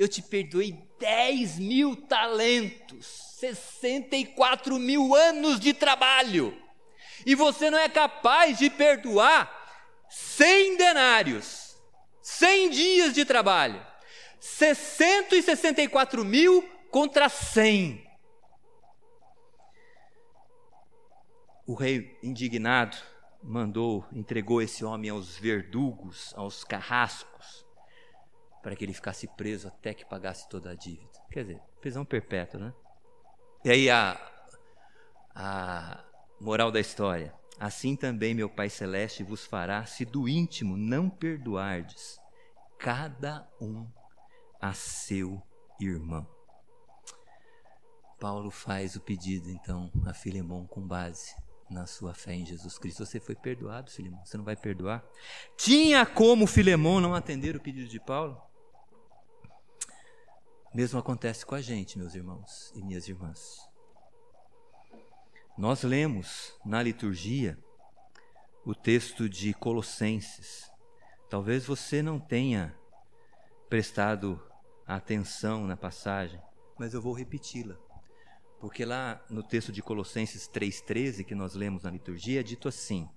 [0.00, 6.56] Eu te perdoei 10 mil talentos, 64 mil anos de trabalho,
[7.26, 11.76] e você não é capaz de perdoar 100 denários,
[12.22, 13.86] 100 dias de trabalho,
[14.40, 18.02] 664 mil contra 100.
[21.66, 22.96] O rei, indignado,
[23.42, 27.68] mandou, entregou esse homem aos verdugos, aos carrascos,
[28.62, 31.10] para que ele ficasse preso até que pagasse toda a dívida.
[31.30, 32.74] Quer dizer, prisão perpétua, né?
[33.64, 34.18] E aí a,
[35.34, 36.04] a
[36.40, 37.34] moral da história.
[37.58, 42.18] Assim também meu Pai Celeste vos fará, se do íntimo não perdoardes,
[42.78, 43.86] cada um
[44.60, 45.42] a seu
[45.78, 46.26] irmão.
[48.18, 51.34] Paulo faz o pedido então a Filemão com base
[51.70, 53.04] na sua fé em Jesus Cristo.
[53.06, 54.24] Você foi perdoado, Filemão.
[54.24, 55.04] Você não vai perdoar?
[55.56, 58.40] Tinha como Filemão não atender o pedido de Paulo?
[60.72, 63.68] Mesmo acontece com a gente, meus irmãos e minhas irmãs.
[65.58, 67.58] Nós lemos na liturgia
[68.64, 70.70] o texto de Colossenses.
[71.28, 72.72] Talvez você não tenha
[73.68, 74.40] prestado
[74.86, 76.40] atenção na passagem,
[76.78, 77.76] mas eu vou repeti-la.
[78.60, 83.08] Porque lá no texto de Colossenses 3,13, que nós lemos na liturgia, é dito assim: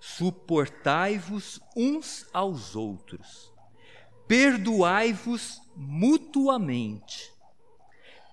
[0.00, 3.52] Suportai-vos uns aos outros,
[4.26, 7.32] perdoai-vos mutuamente,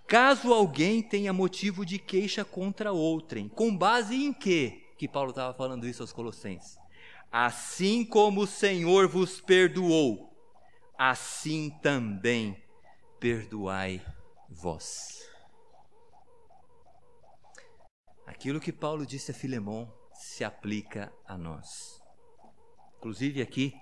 [0.07, 3.47] caso alguém tenha motivo de queixa contra outrem.
[3.49, 6.77] Com base em quê que Paulo estava falando isso aos Colossenses?
[7.31, 10.31] Assim como o Senhor vos perdoou,
[10.97, 12.61] assim também
[13.19, 14.05] perdoai
[14.49, 15.21] vós.
[18.25, 22.01] Aquilo que Paulo disse a Filemão se aplica a nós.
[22.97, 23.73] Inclusive aqui,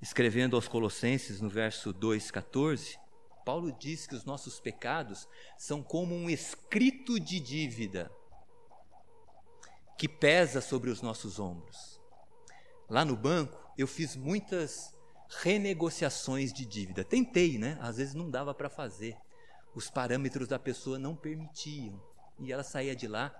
[0.00, 2.98] escrevendo aos Colossenses no verso 2,14,
[3.44, 8.10] Paulo diz que os nossos pecados são como um escrito de dívida
[9.96, 12.00] que pesa sobre os nossos ombros.
[12.88, 14.94] Lá no banco, eu fiz muitas
[15.28, 17.04] renegociações de dívida.
[17.04, 17.78] Tentei, né?
[17.80, 19.16] Às vezes não dava para fazer.
[19.74, 22.00] Os parâmetros da pessoa não permitiam.
[22.38, 23.34] E ela saía de lá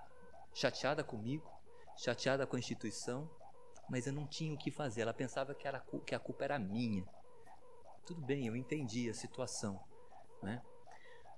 [0.53, 1.49] chateada comigo,
[1.97, 3.29] chateada com a instituição,
[3.89, 5.01] mas eu não tinha o que fazer.
[5.01, 7.03] Ela pensava que, era, que a culpa era minha.
[8.05, 9.79] Tudo bem, eu entendi a situação,
[10.41, 10.61] né?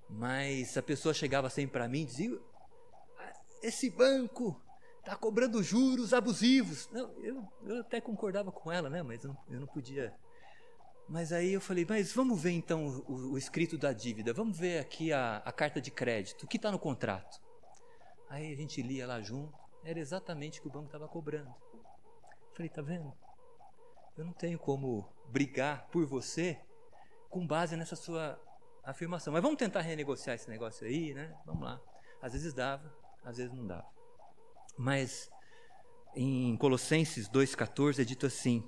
[0.10, 2.40] Mas a pessoa chegava sempre para mim e dizia:
[3.62, 4.62] esse banco
[5.00, 6.90] está cobrando juros abusivos.
[6.92, 9.02] Não, eu, eu até concordava com ela, né?
[9.02, 10.14] Mas eu, eu não podia.
[11.08, 14.80] Mas aí eu falei, mas vamos ver então o, o escrito da dívida, vamos ver
[14.80, 17.42] aqui a, a carta de crédito, o que está no contrato.
[18.30, 21.54] Aí a gente lia lá junto, era exatamente o que o banco estava cobrando.
[22.54, 23.14] Falei, tá vendo?
[24.18, 26.60] Eu não tenho como brigar por você
[27.30, 28.40] com base nessa sua
[28.84, 29.34] afirmação.
[29.34, 31.34] Mas vamos tentar renegociar esse negócio aí, né?
[31.46, 31.82] Vamos lá.
[32.22, 33.88] Às vezes dava, às vezes não dava.
[34.78, 35.30] Mas
[36.16, 38.64] em Colossenses 2,14 é dito assim: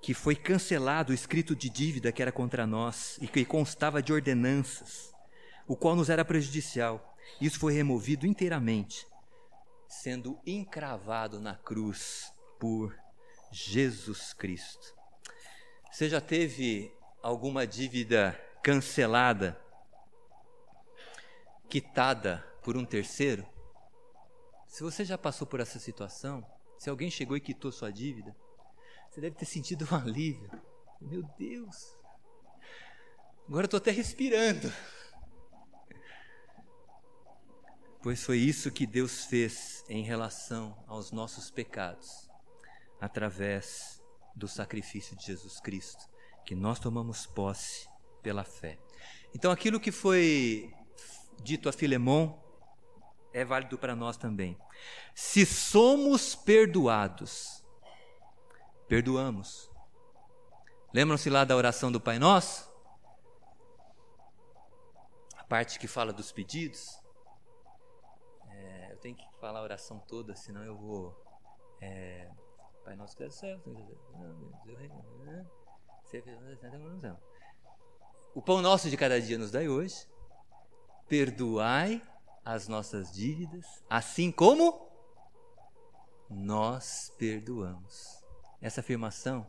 [0.00, 4.12] que foi cancelado o escrito de dívida que era contra nós e que constava de
[4.12, 5.12] ordenanças,
[5.66, 7.16] o qual nos era prejudicial.
[7.40, 9.06] Isso foi removido inteiramente,
[9.88, 12.96] sendo encravado na cruz por
[13.50, 14.94] Jesus Cristo.
[15.90, 19.60] Você já teve alguma dívida cancelada,
[21.68, 23.44] quitada por um terceiro?
[24.68, 26.46] Se você já passou por essa situação,
[26.78, 28.36] se alguém chegou e quitou sua dívida,
[29.10, 30.48] você deve ter sentido um alívio.
[31.00, 31.98] Meu Deus!
[33.48, 34.72] Agora eu estou até respirando.
[38.02, 42.29] Pois foi isso que Deus fez em relação aos nossos pecados,
[43.00, 44.02] através
[44.34, 46.08] do sacrifício de Jesus Cristo,
[46.44, 47.88] que nós tomamos posse
[48.22, 48.78] pela fé.
[49.34, 50.72] Então, aquilo que foi
[51.42, 52.42] dito a Filemão
[53.32, 54.58] é válido para nós também.
[55.14, 57.64] Se somos perdoados,
[58.88, 59.70] perdoamos.
[60.92, 62.68] Lembram-se lá da oração do Pai Nosso?
[65.36, 67.00] A parte que fala dos pedidos.
[68.48, 71.16] É, eu tenho que falar a oração toda, senão eu vou.
[71.80, 72.28] É,
[72.84, 73.60] Pai Nosso que é do céu.
[78.34, 80.08] O pão nosso de cada dia nos dai hoje.
[81.08, 82.02] Perdoai
[82.44, 84.88] as nossas dívidas, assim como
[86.28, 88.24] nós perdoamos.
[88.60, 89.46] Essa afirmação,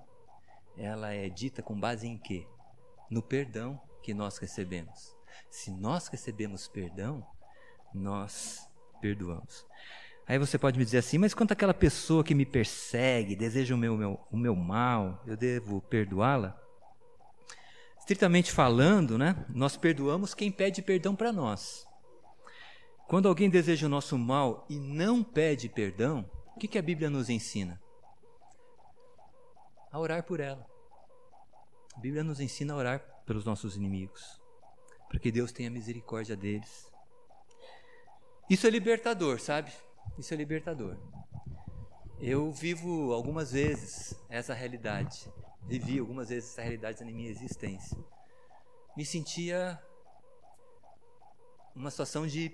[0.75, 2.47] ela é dita com base em quê?
[3.09, 5.15] No perdão que nós recebemos.
[5.49, 7.25] Se nós recebemos perdão,
[7.93, 8.67] nós
[8.99, 9.65] perdoamos.
[10.27, 13.77] Aí você pode me dizer assim, mas quanto aquela pessoa que me persegue, deseja o
[13.77, 16.57] meu, meu, o meu mal, eu devo perdoá-la?
[17.99, 21.85] Estritamente falando, né, nós perdoamos quem pede perdão para nós.
[23.07, 27.09] Quando alguém deseja o nosso mal e não pede perdão, o que, que a Bíblia
[27.09, 27.81] nos ensina?
[29.91, 30.65] A orar por ela.
[31.95, 34.41] A Bíblia nos ensina a orar pelos nossos inimigos,
[35.09, 36.89] para que Deus tenha misericórdia deles.
[38.49, 39.71] Isso é libertador, sabe?
[40.17, 40.97] Isso é libertador.
[42.19, 45.31] Eu vivo algumas vezes essa realidade,
[45.63, 47.97] vivi algumas vezes essa realidade na minha existência.
[48.95, 49.81] Me sentia
[51.75, 52.53] uma situação de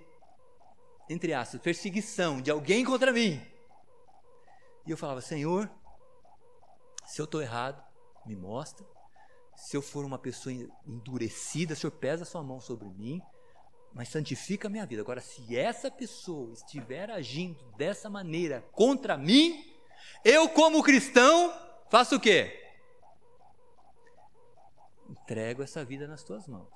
[1.09, 3.41] entre aspas, perseguição de alguém contra mim.
[4.85, 5.69] E eu falava, Senhor,
[7.05, 7.83] se eu estou errado,
[8.25, 8.85] me mostra.
[9.55, 10.53] Se eu for uma pessoa
[10.85, 13.21] endurecida, o Senhor pesa a sua mão sobre mim,
[13.93, 15.01] mas santifica a minha vida.
[15.01, 19.75] Agora, se essa pessoa estiver agindo dessa maneira contra mim,
[20.23, 21.53] eu, como cristão,
[21.89, 22.63] faço o quê?
[25.09, 26.69] Entrego essa vida nas tuas mãos.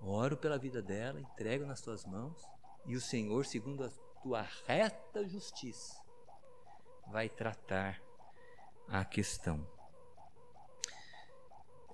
[0.00, 2.40] Oro pela vida dela, entrego nas tuas mãos,
[2.84, 3.90] e o Senhor, segundo a
[4.22, 6.00] tua reta justiça,
[7.08, 8.00] vai tratar
[8.88, 9.66] a questão.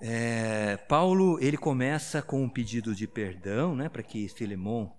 [0.05, 4.93] É, Paulo ele começa com um pedido de perdão, né, para que Filemão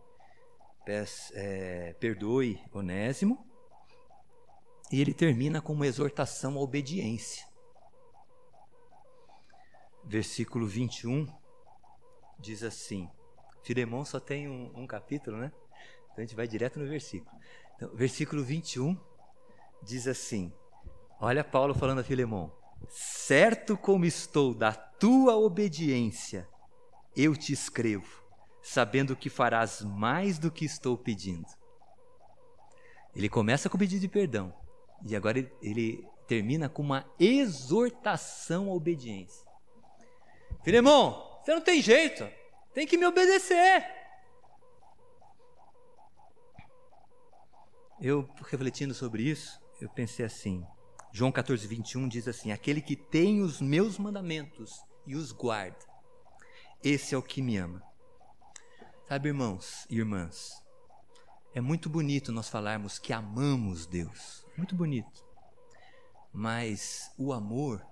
[1.33, 3.45] é, perdoe Onésimo,
[4.89, 7.45] e ele termina com uma exortação à obediência.
[10.05, 11.27] Versículo 21
[12.39, 13.09] diz assim:
[13.61, 15.51] Filemão só tem um, um capítulo, né?
[16.05, 17.37] Então a gente vai direto no versículo.
[17.75, 18.97] Então, versículo 21
[19.81, 20.53] diz assim:
[21.19, 26.47] Olha Paulo falando a Filemão: Certo como estou da tua obediência,
[27.15, 28.23] eu te escrevo,
[28.61, 31.47] sabendo que farás mais do que estou pedindo.
[33.15, 34.53] Ele começa com o pedido de perdão
[35.05, 39.45] e agora ele, termina com uma exortação à obediência.
[40.63, 42.27] Filemão, você não tem jeito,
[42.73, 43.85] tem que me obedecer.
[48.01, 50.65] Eu, refletindo sobre isso, eu pensei assim:
[51.15, 55.77] João 14, 21 diz assim: Aquele que tem os meus mandamentos e os guarda,
[56.83, 57.83] esse é o que me ama.
[59.07, 60.59] Sabe, irmãos e irmãs,
[61.53, 65.23] é muito bonito nós falarmos que amamos Deus, muito bonito.
[66.33, 67.85] Mas o amor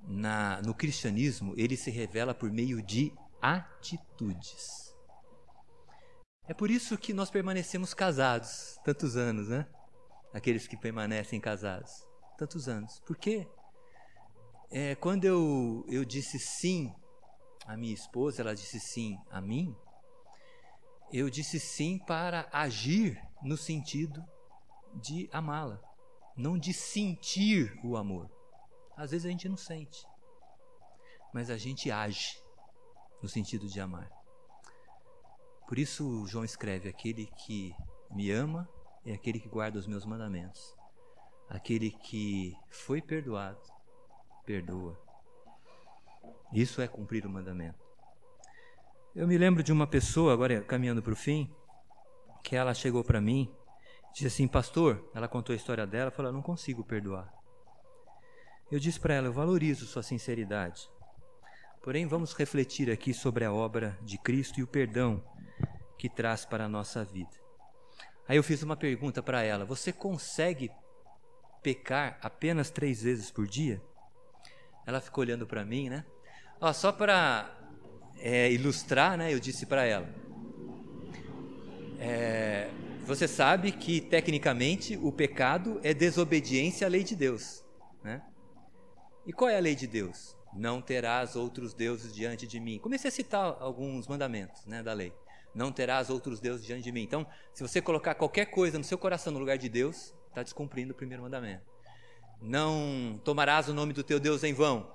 [0.00, 4.94] na, no cristianismo ele se revela por meio de atitudes.
[6.46, 9.66] É por isso que nós permanecemos casados tantos anos, né?
[10.36, 12.06] Aqueles que permanecem casados
[12.36, 13.00] tantos anos.
[13.06, 13.48] Por quê?
[14.70, 16.94] É, quando eu, eu disse sim
[17.64, 19.74] à minha esposa, ela disse sim a mim,
[21.10, 24.22] eu disse sim para agir no sentido
[24.96, 25.80] de amá-la,
[26.36, 28.30] não de sentir o amor.
[28.94, 30.06] Às vezes a gente não sente,
[31.32, 32.38] mas a gente age
[33.22, 34.10] no sentido de amar.
[35.66, 37.74] Por isso João escreve: aquele que
[38.10, 38.68] me ama
[39.06, 40.76] é aquele que guarda os meus mandamentos.
[41.48, 43.60] Aquele que foi perdoado,
[44.44, 44.98] perdoa.
[46.52, 47.78] Isso é cumprir o mandamento.
[49.14, 51.50] Eu me lembro de uma pessoa, agora caminhando para o fim,
[52.42, 53.50] que ela chegou para mim,
[54.12, 57.32] disse assim, pastor, ela contou a história dela, falou, não consigo perdoar.
[58.70, 60.90] Eu disse para ela, eu valorizo sua sinceridade.
[61.80, 65.22] Porém, vamos refletir aqui sobre a obra de Cristo e o perdão
[65.96, 67.45] que traz para a nossa vida.
[68.28, 70.70] Aí eu fiz uma pergunta para ela: Você consegue
[71.62, 73.82] pecar apenas três vezes por dia?
[74.86, 76.04] Ela ficou olhando para mim, né?
[76.60, 77.50] Ó, só para
[78.18, 80.08] é, ilustrar, né, eu disse para ela:
[81.98, 82.70] é,
[83.04, 87.64] Você sabe que, tecnicamente, o pecado é desobediência à lei de Deus.
[88.02, 88.22] Né?
[89.26, 90.36] E qual é a lei de Deus?
[90.54, 92.78] Não terás outros deuses diante de mim.
[92.78, 95.12] Comecei a citar alguns mandamentos né, da lei.
[95.56, 97.02] Não terás outros deuses diante de mim.
[97.02, 100.92] Então, se você colocar qualquer coisa no seu coração no lugar de Deus, está descumprindo
[100.92, 101.64] o primeiro mandamento.
[102.42, 104.94] Não tomarás o nome do teu Deus em vão.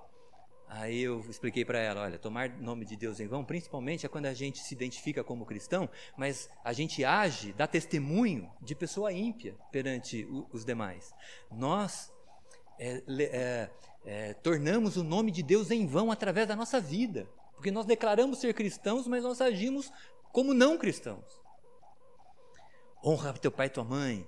[0.68, 4.28] Aí eu expliquei para ela, olha, tomar nome de Deus em vão, principalmente é quando
[4.28, 9.58] a gente se identifica como cristão, mas a gente age, dá testemunho de pessoa ímpia
[9.72, 11.12] perante os demais.
[11.52, 12.14] Nós
[12.80, 13.70] é, é,
[14.06, 17.28] é, tornamos o nome de Deus em vão através da nossa vida,
[17.62, 19.92] porque nós declaramos ser cristãos, mas nós agimos
[20.32, 21.42] como não cristãos.
[23.04, 24.28] Honra teu pai e tua mãe,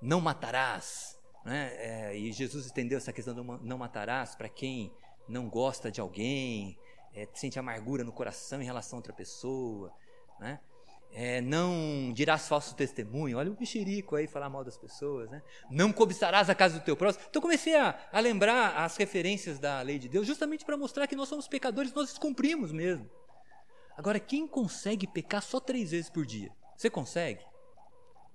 [0.00, 1.18] não matarás.
[1.44, 1.72] Né?
[1.76, 4.92] É, e Jesus estendeu essa questão do não matarás para quem
[5.28, 6.78] não gosta de alguém,
[7.14, 9.92] é, sente amargura no coração em relação a outra pessoa,
[10.38, 10.60] né?
[11.16, 15.40] É, não dirás falso testemunho, olha o mexerico aí falar mal das pessoas, né?
[15.70, 17.24] não cobiçarás a casa do teu próximo.
[17.30, 21.14] Então comecei a, a lembrar as referências da lei de Deus, justamente para mostrar que
[21.14, 23.08] nós somos pecadores, nós descumprimos mesmo.
[23.96, 26.50] Agora, quem consegue pecar só três vezes por dia?
[26.76, 27.44] Você consegue?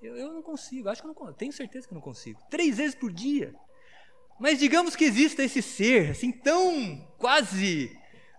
[0.01, 2.41] Eu, eu não consigo, acho que eu não tenho certeza que não consigo.
[2.49, 3.53] Três vezes por dia.
[4.39, 7.91] Mas digamos que exista esse ser, assim, tão quase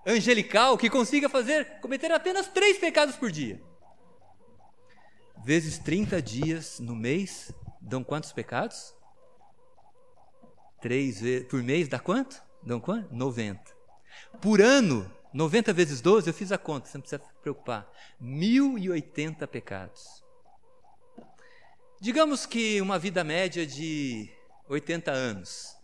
[0.07, 3.61] angelical, que consiga fazer, cometer apenas três pecados por dia.
[5.45, 8.95] Vezes 30 dias no mês, dão quantos pecados?
[10.81, 12.43] Três vezes por mês dá quanto?
[12.63, 13.15] Dão quanto?
[13.15, 13.61] 90.
[14.41, 17.91] Por ano, 90 vezes 12, eu fiz a conta, você não precisa se preocupar.
[18.21, 20.25] 1080 pecados.
[22.01, 24.29] Digamos que uma vida média de
[24.69, 25.77] 80 anos.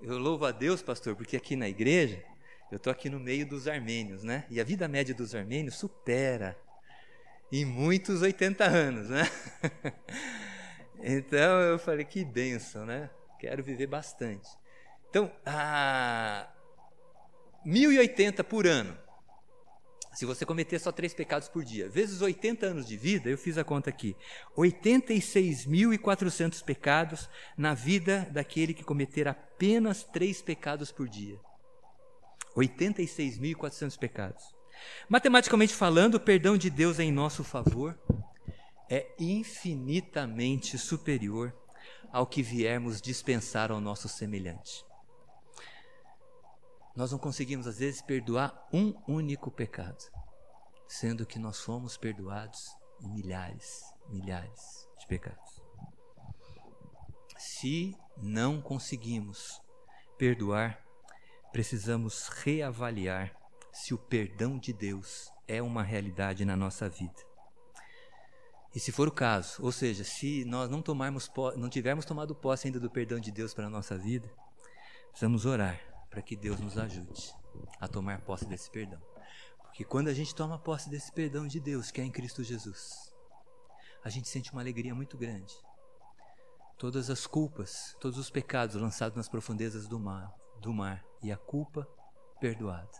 [0.00, 2.22] Eu louvo a Deus, pastor, porque aqui na igreja,
[2.70, 4.44] eu estou aqui no meio dos armênios, né?
[4.50, 6.56] E a vida média dos armênios supera
[7.50, 9.22] em muitos 80 anos, né?
[11.02, 13.10] então eu falei, que benção, né?
[13.38, 14.48] Quero viver bastante.
[15.08, 16.48] Então, a
[17.64, 18.96] 1080 por ano.
[20.12, 23.56] Se você cometer só três pecados por dia, vezes 80 anos de vida, eu fiz
[23.56, 24.14] a conta aqui,
[24.56, 31.40] 86.400 pecados na vida daquele que cometer apenas três pecados por dia.
[32.54, 34.54] 86.400 pecados.
[35.08, 37.98] Matematicamente falando, o perdão de Deus em nosso favor
[38.90, 41.56] é infinitamente superior
[42.12, 44.84] ao que viermos dispensar ao nosso semelhante
[46.94, 50.04] nós não conseguimos, às vezes, perdoar um único pecado.
[50.86, 55.62] sendo que nós fomos perdoados em milhares, milhares de pecados.
[57.38, 59.58] Se não conseguimos
[60.18, 60.84] perdoar,
[61.50, 63.34] precisamos reavaliar
[63.72, 67.22] se o perdão de Deus é uma realidade na nossa vida.
[68.74, 72.66] E se for o caso, ou seja, se nós não tomarmos não tivermos tomado posse
[72.66, 74.30] ainda do perdão de Deus para a nossa vida,
[75.10, 77.34] precisamos orar para que Deus nos ajude
[77.80, 79.00] a tomar posse desse perdão.
[79.62, 83.14] Porque quando a gente toma posse desse perdão de Deus, que é em Cristo Jesus,
[84.04, 85.54] a gente sente uma alegria muito grande.
[86.76, 91.36] Todas as culpas, todos os pecados lançados nas profundezas do mar, do mar e a
[91.38, 91.88] culpa
[92.38, 92.90] perdoada.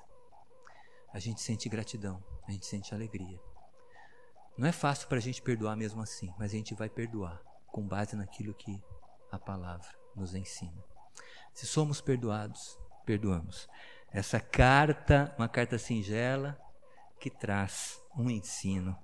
[1.13, 3.39] A gente sente gratidão, a gente sente alegria.
[4.57, 7.87] Não é fácil para a gente perdoar mesmo assim, mas a gente vai perdoar com
[7.87, 8.83] base naquilo que
[9.31, 10.83] a palavra nos ensina.
[11.53, 13.69] Se somos perdoados, perdoamos.
[14.11, 16.59] Essa carta, uma carta singela,
[17.19, 18.97] que traz um ensino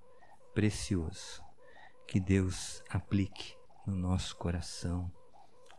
[0.54, 1.42] precioso.
[2.06, 5.10] Que Deus aplique no nosso coração.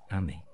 [0.10, 0.49] Amém.